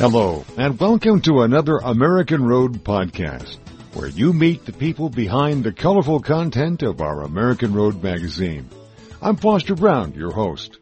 [0.00, 3.58] Hello, and welcome to another American Road podcast,
[3.92, 8.70] where you meet the people behind the colorful content of our American Road magazine.
[9.20, 10.78] I'm Foster Braun, your host.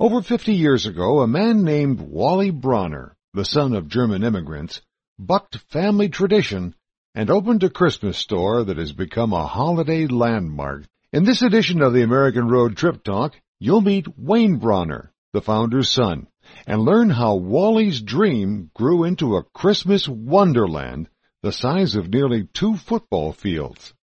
[0.00, 4.80] Over 50 years ago, a man named Wally Bronner, the son of German immigrants,
[5.16, 6.74] bucked family tradition
[7.14, 10.86] and opened a Christmas store that has become a holiday landmark.
[11.12, 15.88] In this edition of the American Road Trip Talk, you'll meet Wayne Bronner, the founder's
[15.88, 16.26] son
[16.66, 21.08] and learn how Wally's dream grew into a Christmas wonderland
[21.42, 23.94] the size of nearly two football fields.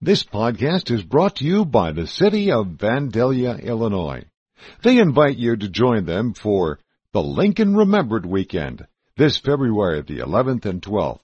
[0.00, 4.24] This podcast is brought to you by the City of Vandalia, Illinois.
[4.82, 6.78] They invite you to join them for
[7.12, 8.86] the Lincoln Remembered Weekend
[9.16, 11.20] this February the 11th and 12th.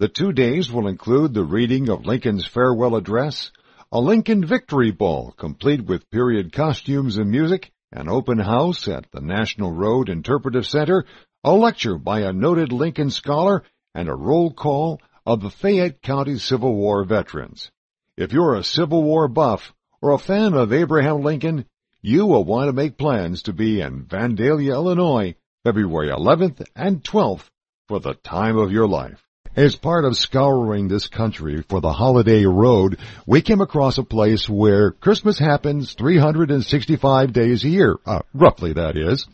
[0.00, 3.52] The two days will include the reading of Lincoln's farewell address,
[3.92, 9.20] a Lincoln Victory Ball complete with period costumes and music, an open house at the
[9.20, 11.04] National Road Interpretive Center,
[11.42, 13.64] a lecture by a noted Lincoln scholar,
[13.94, 17.70] and a roll call of the Fayette County Civil War veterans.
[18.16, 21.66] If you're a Civil War buff or a fan of Abraham Lincoln,
[22.00, 27.48] you will want to make plans to be in Vandalia, Illinois, February 11th and 12th
[27.88, 29.26] for the time of your life.
[29.56, 34.48] As part of scouring this country for the holiday road, we came across a place
[34.48, 39.26] where Christmas happens 365 days a year, uh, roughly that is,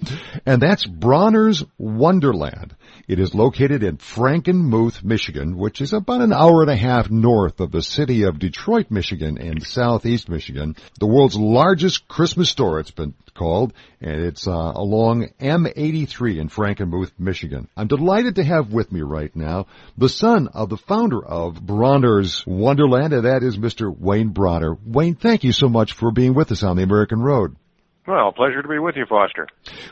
[0.46, 2.74] and that's Bronner's Wonderland.
[3.06, 7.60] It is located in Frankenmuth, Michigan, which is about an hour and a half north
[7.60, 10.76] of the city of Detroit, Michigan in southeast Michigan.
[10.98, 17.12] The world's largest Christmas store, it's been called, and it's uh, along M83 in Frankenmuth,
[17.18, 17.68] Michigan.
[17.76, 22.44] I'm delighted to have with me right now the son of the founder of Bronner's
[22.46, 23.96] Wonderland, and that is Mr.
[23.96, 24.76] Wayne Bronner.
[24.84, 27.56] Wayne, thank you so much for being with us on the American Road.
[28.06, 29.48] Well, pleasure to be with you, Foster.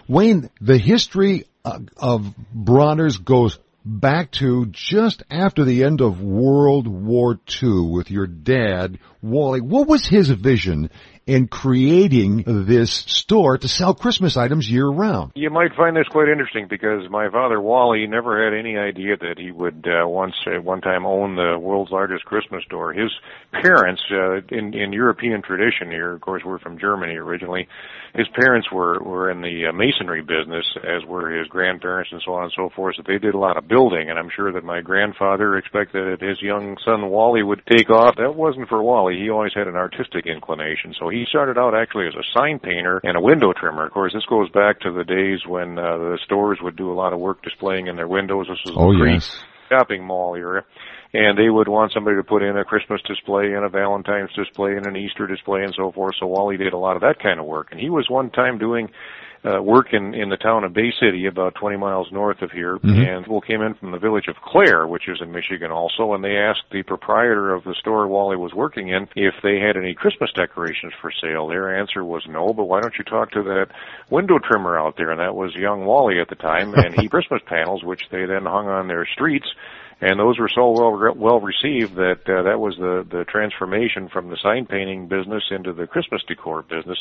[0.09, 7.39] Wayne, the history of Bronner's goes back to just after the end of World War
[7.63, 9.61] II with your dad, Wally.
[9.61, 10.91] What was his vision
[11.27, 15.33] in creating this store to sell Christmas items year round.
[15.35, 19.39] You might find this quite interesting because my father Wally never had any idea that
[19.39, 22.93] he would uh, once uh, one time own the world's largest Christmas store.
[22.93, 23.11] His
[23.53, 27.69] parents, uh, in in European tradition here, of course, we're from Germany originally.
[28.15, 32.35] His parents were were in the uh, masonry business, as were his grandparents and so
[32.35, 32.97] on and so forth.
[32.97, 36.27] So they did a lot of building, and I'm sure that my grandfather expected that
[36.27, 38.17] his young son Wally would take off.
[38.17, 39.17] That wasn't for Wally.
[39.19, 43.01] He always had an artistic inclination, so he started out actually as a sign painter
[43.05, 43.87] and a window trimmer.
[43.87, 46.95] Of course, this goes back to the days when uh, the stores would do a
[46.95, 48.47] lot of work displaying in their windows.
[48.49, 49.45] This was oh, the yes.
[49.69, 50.65] shopping mall era.
[51.13, 54.73] And they would want somebody to put in a Christmas display and a Valentine's display
[54.73, 56.17] and an Easter display and so forth.
[56.19, 57.69] So Wally did a lot of that kind of work.
[57.71, 58.91] And he was one time doing
[59.45, 62.79] uh, work in, in the town of Bay City, about 20 miles north of here,
[62.79, 63.01] mm-hmm.
[63.01, 66.25] and people came in from the village of Clare, which is in Michigan also, and
[66.25, 69.95] they asked the proprietor of the store Wally was working in if they had any
[69.95, 71.47] Christmas decorations for sale.
[71.49, 73.67] Their answer was no, but why don't you talk to that
[74.11, 75.11] window trimmer out there?
[75.11, 78.45] And that was young Wally at the time, and he Christmas panels, which they then
[78.45, 79.47] hung on their streets
[80.01, 84.29] and those were so well well received that uh, that was the the transformation from
[84.29, 86.99] the sign painting business into the Christmas decor business.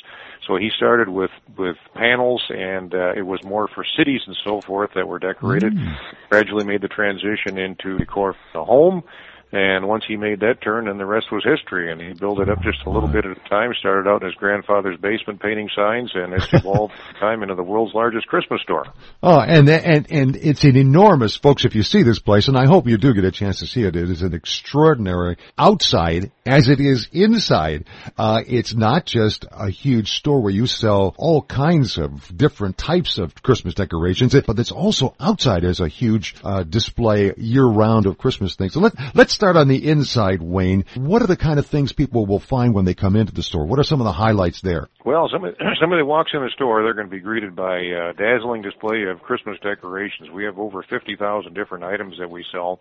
[0.48, 4.62] So he started with with panels, and uh, it was more for cities and so
[4.62, 5.74] forth that were decorated.
[5.74, 5.96] Mm.
[6.30, 9.04] Gradually made the transition into decor for the home
[9.54, 11.92] and once he made that turn, then the rest was history.
[11.92, 13.72] And he built it up just a little bit at a time.
[13.80, 17.94] Started out in his grandfather's basement painting signs, and it's evolved time into the world's
[17.94, 18.86] largest Christmas store.
[19.22, 21.66] Oh, and and and it's an enormous, folks.
[21.66, 23.84] If you see this place, and I hope you do get a chance to see
[23.84, 27.86] it, it is an extraordinary outside as it is inside.
[28.18, 33.20] Uh, it's not just a huge store where you sell all kinds of different types
[33.20, 38.18] of Christmas decorations, but it's also outside as a huge uh, display year round of
[38.18, 38.74] Christmas things.
[38.74, 40.86] So let let's start on the inside, Wayne.
[40.96, 43.66] What are the kind of things people will find when they come into the store?
[43.66, 44.88] What are some of the highlights there?
[45.04, 48.62] Well, somebody, somebody walks in the store, they're going to be greeted by a dazzling
[48.62, 50.32] display of Christmas decorations.
[50.34, 52.80] We have over 50,000 different items that we sell,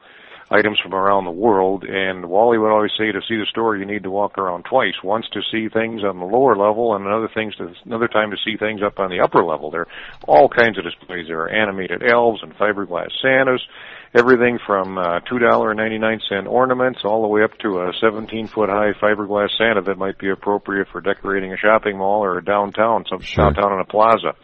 [0.52, 1.84] items from around the world.
[1.84, 4.94] And Wally would always say to see the store, you need to walk around twice.
[5.02, 8.36] Once to see things on the lower level, and another things to another time to
[8.44, 9.70] see things up on the upper level.
[9.70, 9.88] There are
[10.26, 11.26] all kinds of displays.
[11.28, 13.62] There are animated elves and fiberglass Santas
[14.14, 17.80] everything from uh, two dollar and ninety nine cent ornaments all the way up to
[17.80, 22.24] a seventeen foot high fiberglass Santa that might be appropriate for decorating a shopping mall
[22.24, 23.44] or a downtown, some sure.
[23.44, 24.34] downtown in a plaza.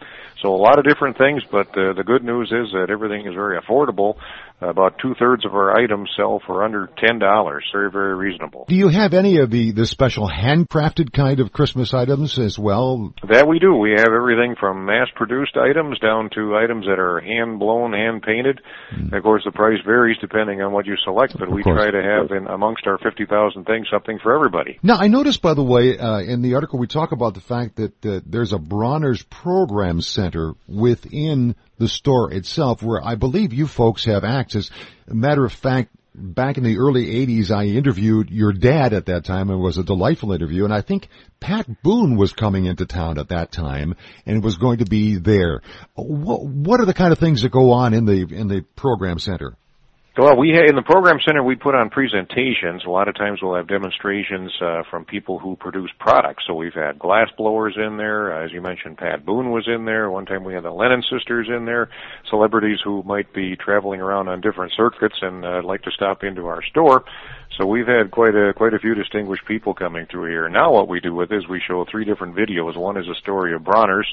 [0.41, 3.33] So a lot of different things, but uh, the good news is that everything is
[3.33, 4.15] very affordable.
[4.61, 7.65] About two thirds of our items sell for under ten dollars.
[7.71, 8.65] Very, very reasonable.
[8.67, 13.13] Do you have any of the the special handcrafted kind of Christmas items as well?
[13.27, 13.75] That we do.
[13.75, 18.21] We have everything from mass produced items down to items that are hand blown, hand
[18.21, 18.61] painted.
[18.93, 19.13] Mm.
[19.13, 22.31] Of course, the price varies depending on what you select, but we try to have
[22.35, 24.79] in amongst our fifty thousand things something for everybody.
[24.83, 27.77] Now, I noticed, by the way, uh, in the article we talk about the fact
[27.77, 33.65] that uh, there's a Bronner's Program Center within the store itself where I believe you
[33.65, 34.48] folks have access.
[35.07, 39.49] Matter of fact, back in the early 80s, I interviewed your dad at that time.
[39.49, 40.65] And it was a delightful interview.
[40.65, 41.07] And I think
[41.39, 45.61] Pat Boone was coming into town at that time and was going to be there.
[45.95, 49.19] What, what are the kind of things that go on in the, in the program
[49.19, 49.55] center?
[50.19, 52.83] Well, we in the program center we put on presentations.
[52.85, 56.43] A lot of times we'll have demonstrations uh, from people who produce products.
[56.45, 58.97] So we've had glass blowers in there, as you mentioned.
[58.97, 60.11] Pat Boone was in there.
[60.11, 61.89] One time we had the Lennon sisters in there.
[62.29, 66.47] Celebrities who might be traveling around on different circuits and uh, like to stop into
[66.47, 67.05] our store.
[67.57, 70.47] So we've had quite a quite a few distinguished people coming through here.
[70.47, 72.77] Now what we do with is we show three different videos.
[72.77, 74.07] One is a story of Bronner's,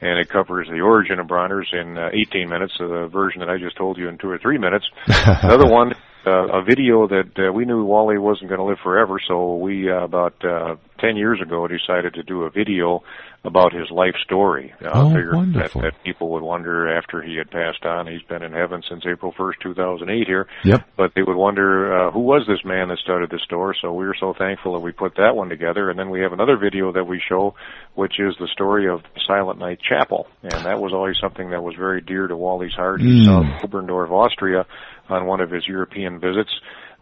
[0.00, 2.74] and it covers the origin of Bronner's in uh, 18 minutes.
[2.78, 4.86] So the version that I just told you in two or three minutes.
[5.06, 5.94] Another one
[6.26, 9.90] uh, a video that uh, we knew Wally wasn't going to live forever, so we
[9.90, 13.02] uh, about uh, ten years ago decided to do a video
[13.44, 14.72] about his life story.
[14.80, 15.80] Uh, oh, figured wonderful.
[15.80, 18.06] That, that people would wonder after he had passed on.
[18.06, 20.46] He's been in heaven since April 1st, 2008 here.
[20.64, 20.88] Yep.
[20.96, 23.74] But they would wonder uh, who was this man that started the store.
[23.80, 25.90] So we were so thankful that we put that one together.
[25.90, 27.54] And then we have another video that we show,
[27.94, 31.74] which is the story of Silent Night Chapel, and that was always something that was
[31.74, 33.00] very dear to Wally's heart.
[33.00, 33.24] He mm.
[33.24, 34.66] saw Oberndorf, Austria,
[35.12, 36.50] on one of his European visits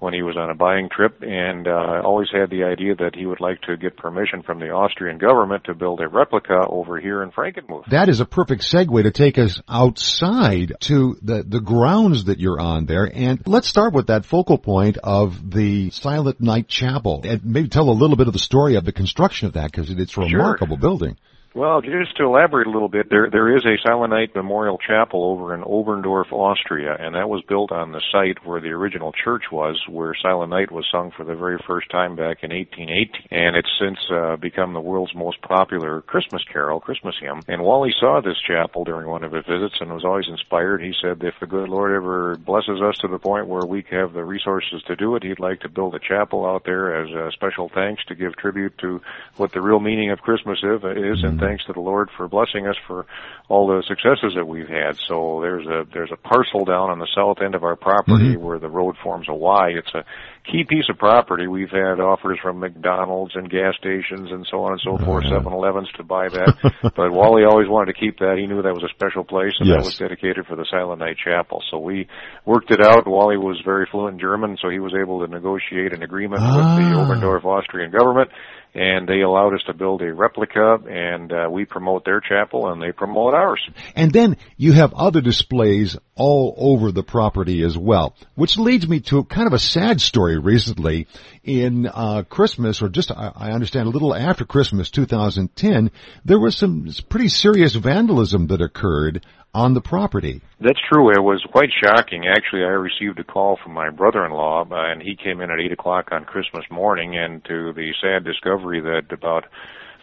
[0.00, 3.26] when he was on a buying trip and uh, always had the idea that he
[3.26, 7.22] would like to get permission from the Austrian government to build a replica over here
[7.22, 7.84] in Frankenmuth.
[7.90, 12.58] That is a perfect segue to take us outside to the, the grounds that you're
[12.58, 13.10] on there.
[13.12, 17.90] And let's start with that focal point of the Silent Night Chapel and maybe tell
[17.90, 20.76] a little bit of the story of the construction of that because it's a remarkable
[20.76, 20.80] sure.
[20.80, 21.18] building.
[21.52, 25.25] Well, just to elaborate a little bit, there there is a Silent Night Memorial Chapel
[25.25, 29.50] over in Oberndorf, Austria, and that was built on the site where the original church
[29.50, 33.26] was, where Silent Night was sung for the very first time back in 1818.
[33.32, 37.43] And it's since uh, become the world's most popular Christmas carol, Christmas hymn.
[37.49, 40.81] And Wally saw this chapel during one of his visits and was always inspired.
[40.81, 44.12] He said, if the good Lord ever blesses us to the point where we have
[44.12, 47.32] the resources to do it, he'd like to build a chapel out there as a
[47.32, 49.00] special thanks to give tribute to
[49.37, 52.66] what the real meaning of Christmas is, is and thanks to the Lord for blessing
[52.66, 53.06] us for
[53.48, 54.96] all the successes that we've had.
[55.08, 58.42] So there's a there's a parcel down on the south end of our property mm-hmm.
[58.42, 59.70] where the road forms a Y.
[59.76, 60.04] It's a
[60.50, 61.46] key piece of property.
[61.46, 65.25] We've had offers from McDonald's and gas stations and so on and so oh, forth,
[65.25, 66.72] Seven Elevens to buy that.
[66.96, 68.36] but Wally always wanted to keep that.
[68.38, 69.76] He knew that was a special place and yes.
[69.76, 71.62] that was dedicated for the Silent Night Chapel.
[71.70, 72.08] So we
[72.44, 73.06] worked it out.
[73.06, 76.56] Wally was very fluent in German, so he was able to negotiate an agreement ah.
[76.56, 77.04] with the ah.
[77.04, 78.31] Oberndorf Austrian government
[78.75, 82.81] and they allowed us to build a replica and uh, we promote their chapel and
[82.81, 83.61] they promote ours.
[83.96, 89.00] And then you have other displays all over the property as well, which leads me
[89.00, 91.08] to kind of a sad story recently
[91.43, 95.90] in uh, Christmas or just I understand a little after Christmas 2010
[96.25, 99.25] there was some pretty serious vandalism that occurred
[99.55, 100.41] on the property.
[100.61, 101.11] That's true.
[101.11, 102.26] It was quite shocking.
[102.26, 105.73] Actually, I received a call from my brother-in-law, uh, and he came in at 8
[105.73, 109.44] o'clock on Christmas morning, and to the sad discovery that about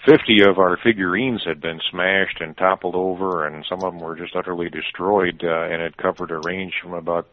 [0.06, 4.16] 50 of our figurines had been smashed and toppled over, and some of them were
[4.16, 7.28] just utterly destroyed, uh, and it covered a range from about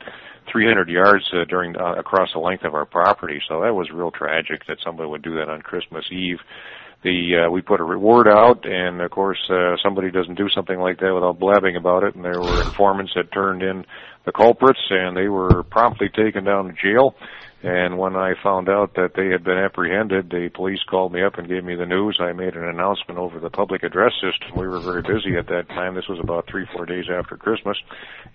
[0.51, 3.41] 300 yards uh, during uh, across the length of our property.
[3.49, 6.39] So that was real tragic that somebody would do that on Christmas Eve
[7.05, 10.79] the uh, we put a reward out, and of course uh, somebody doesn't do something
[10.79, 12.15] like that without blabbing about it.
[12.15, 13.85] And there were informants that turned in
[14.25, 17.15] the culprits, and they were promptly taken down to jail.
[17.63, 21.39] And when I found out that they had been apprehended, the police called me up
[21.39, 22.19] and gave me the news.
[22.21, 24.59] I made an announcement over the public address system.
[24.59, 25.95] We were very busy at that time.
[25.95, 27.79] This was about three, four days after Christmas,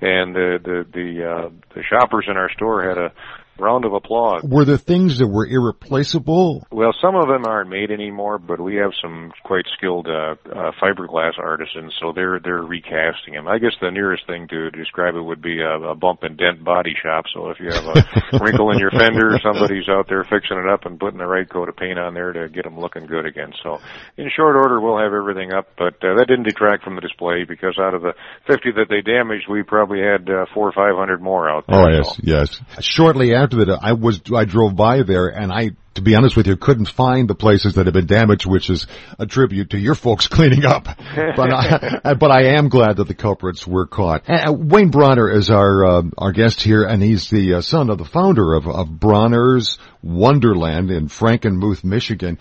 [0.02, 3.12] and the the the, uh, the shoppers in our store had a
[3.60, 4.44] round of applause.
[4.44, 6.66] Were there things that were irreplaceable?
[6.72, 10.72] Well, some of them aren't made anymore, but we have some quite skilled uh, uh,
[10.82, 13.48] fiberglass artisans, so they're they're recasting them.
[13.48, 16.63] I guess the nearest thing to describe it would be a, a bump and dent
[16.63, 17.25] body shop.
[17.34, 20.86] So if you have a wrinkle in your fender, somebody's out there fixing it up
[20.86, 23.54] and putting the right coat of paint on there to get them looking good again.
[23.63, 23.80] So
[24.18, 27.44] in short order, we'll have everything up, but uh, that didn't detract from the display
[27.48, 28.13] because out of the
[28.48, 31.80] 50 that they damaged, we probably had uh, four or five hundred more out there.
[31.80, 32.22] Oh yes, so.
[32.24, 32.62] yes.
[32.82, 36.36] Shortly after of it, I was, I drove by there and I, to be honest
[36.36, 39.77] with you, couldn't find the places that have been damaged, which is a tribute to
[39.77, 40.86] your folks cleaning up.
[40.86, 44.29] but I, but I am glad that the culprits were caught.
[44.29, 47.98] Uh, Wayne Bronner is our, uh, our guest here and he's the uh, son of
[47.98, 52.38] the founder of, of Bronner's Wonderland in Frankenmuth, Michigan.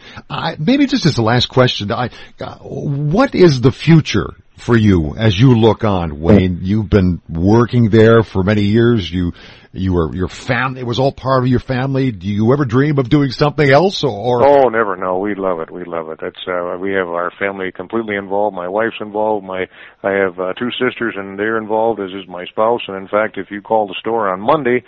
[0.58, 5.38] maybe just as the last question, I, uh, what is the future for you as
[5.38, 6.60] you look on, Wayne?
[6.62, 9.10] You've been working there for many years.
[9.10, 9.32] You,
[9.72, 10.80] you were your family.
[10.80, 12.10] It was all part of your family.
[12.10, 14.46] Do you ever dream of doing something else, or?
[14.46, 14.96] Oh, never.
[14.96, 15.70] No, we love it.
[15.70, 16.18] We love it.
[16.20, 18.54] That's uh, we have our family completely involved.
[18.54, 19.46] My wife's involved.
[19.46, 19.66] My
[20.02, 22.82] I have uh, two sisters, and they're involved, as is my spouse.
[22.88, 24.84] And in fact, if you call the store on Monday,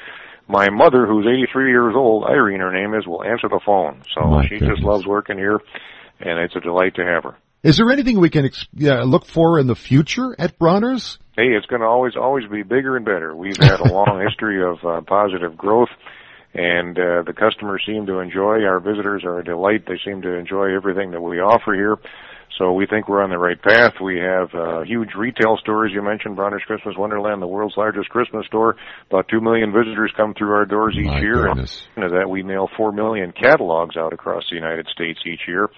[0.49, 4.03] my mother, who's 83 years old, Irene, her name is, will answer the phone.
[4.15, 4.77] So my she goodness.
[4.77, 5.61] just loves working here,
[6.19, 7.37] and it's a delight to have her.
[7.63, 11.19] Is there anything we can ex- yeah, look for in the future at Bronner's?
[11.37, 13.37] Hey, it's going to always always be bigger and better.
[13.37, 15.91] We've had a long history of uh, positive growth,
[16.55, 18.65] and uh, the customers seem to enjoy.
[18.65, 19.87] Our visitors are a delight.
[19.87, 21.97] They seem to enjoy everything that we offer here.
[22.61, 23.95] So we think we're on the right path.
[24.03, 25.93] We have uh, huge retail stores.
[25.95, 28.77] You mentioned Bronner's Christmas Wonderland, the world's largest Christmas store.
[29.09, 31.47] About two million visitors come through our doors each My year.
[31.47, 31.87] Goodness.
[31.97, 35.71] And that we mail four million catalogs out across the United States each year.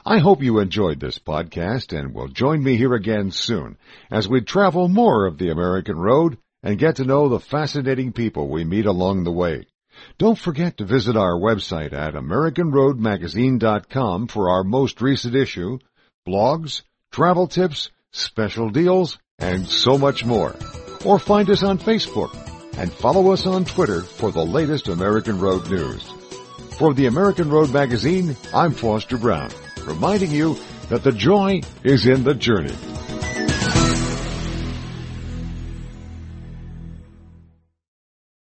[0.05, 3.77] I hope you enjoyed this podcast and will join me here again soon
[4.09, 8.49] as we travel more of the American road and get to know the fascinating people
[8.49, 9.65] we meet along the way.
[10.17, 15.79] Don't forget to visit our website at AmericanRoadMagazine.com for our most recent issue,
[16.27, 20.55] blogs, travel tips, special deals, and so much more.
[21.05, 22.33] Or find us on Facebook
[22.77, 26.03] and follow us on Twitter for the latest American Road news.
[26.77, 29.49] For the American Road Magazine, I'm Foster Braun,
[29.85, 30.57] reminding you
[30.89, 32.75] that the joy is in the journey.